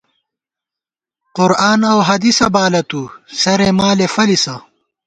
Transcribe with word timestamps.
قرآن 1.35 1.81
اؤ 1.91 1.97
حدیثہ 2.07 2.47
بالہ 2.53 2.81
تُو، 2.89 3.01
سرے 3.41 3.69
مالے 3.77 4.07
فلِسہ 4.13 4.55